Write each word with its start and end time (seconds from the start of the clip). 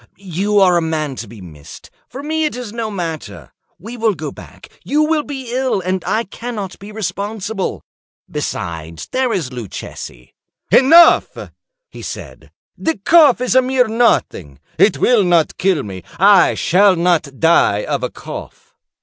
You 0.17 0.59
are 0.59 0.77
a 0.77 0.81
man 0.81 1.15
to 1.17 1.27
be 1.27 1.41
missed. 1.41 1.91
For 2.09 2.23
me 2.23 2.45
it 2.45 2.55
is 2.55 2.73
no 2.73 2.89
matter. 2.89 3.51
We 3.77 3.97
will 3.97 4.15
go 4.15 4.31
back; 4.31 4.69
you 4.83 5.03
will 5.03 5.21
be 5.21 5.51
ill, 5.53 5.79
and 5.79 6.03
I 6.07 6.23
cannot 6.23 6.79
be 6.79 6.91
responsible. 6.91 7.83
Besides, 8.27 9.05
there 9.11 9.31
is 9.31 9.51
Luchesi—" 9.51 10.33
"Enough," 10.71 11.51
he 11.87 12.01
said; 12.01 12.49
"the 12.75 12.97
cough 12.97 13.41
is 13.41 13.53
a 13.53 13.61
mere 13.61 13.87
nothing; 13.87 14.57
it 14.79 14.97
will 14.97 15.23
not 15.23 15.59
kill 15.59 15.83
me. 15.83 16.03
I 16.17 16.55
shall 16.55 16.95
not 16.95 17.39
die 17.39 17.83
of 17.85 18.01
a 18.01 18.09
cough." 18.09 18.73